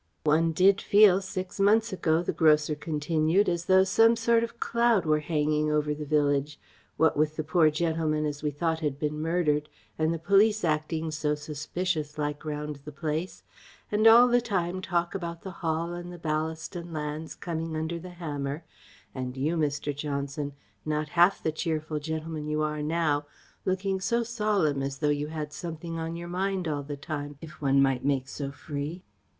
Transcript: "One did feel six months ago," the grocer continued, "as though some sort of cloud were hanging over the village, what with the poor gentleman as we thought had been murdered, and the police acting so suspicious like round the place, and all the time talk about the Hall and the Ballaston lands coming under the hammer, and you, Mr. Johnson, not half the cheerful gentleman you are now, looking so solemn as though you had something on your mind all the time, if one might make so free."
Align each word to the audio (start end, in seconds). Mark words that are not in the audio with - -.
"One 0.23 0.51
did 0.51 0.81
feel 0.81 1.21
six 1.21 1.59
months 1.59 1.93
ago," 1.93 2.23
the 2.23 2.33
grocer 2.33 2.73
continued, 2.73 3.47
"as 3.47 3.65
though 3.65 3.83
some 3.83 4.15
sort 4.15 4.43
of 4.43 4.59
cloud 4.59 5.05
were 5.05 5.19
hanging 5.19 5.71
over 5.71 5.93
the 5.93 6.07
village, 6.07 6.59
what 6.97 7.15
with 7.15 7.35
the 7.35 7.43
poor 7.43 7.69
gentleman 7.69 8.25
as 8.25 8.41
we 8.41 8.49
thought 8.49 8.79
had 8.79 8.97
been 8.97 9.21
murdered, 9.21 9.69
and 9.99 10.11
the 10.11 10.17
police 10.17 10.63
acting 10.65 11.11
so 11.11 11.35
suspicious 11.35 12.17
like 12.17 12.43
round 12.43 12.77
the 12.77 12.91
place, 12.91 13.43
and 13.91 14.07
all 14.07 14.27
the 14.27 14.41
time 14.41 14.81
talk 14.81 15.13
about 15.13 15.43
the 15.43 15.51
Hall 15.61 15.93
and 15.93 16.11
the 16.11 16.17
Ballaston 16.17 16.91
lands 16.91 17.35
coming 17.35 17.75
under 17.75 17.99
the 17.99 18.09
hammer, 18.09 18.63
and 19.13 19.37
you, 19.37 19.55
Mr. 19.55 19.95
Johnson, 19.95 20.53
not 20.83 21.09
half 21.09 21.43
the 21.43 21.51
cheerful 21.51 21.99
gentleman 21.99 22.47
you 22.47 22.63
are 22.63 22.81
now, 22.81 23.27
looking 23.65 23.99
so 24.01 24.23
solemn 24.23 24.81
as 24.81 24.97
though 24.97 25.09
you 25.09 25.27
had 25.27 25.53
something 25.53 25.99
on 25.99 26.15
your 26.15 26.27
mind 26.27 26.67
all 26.67 26.81
the 26.81 26.97
time, 26.97 27.37
if 27.39 27.61
one 27.61 27.79
might 27.79 28.03
make 28.03 28.27
so 28.27 28.49
free." 28.51 29.03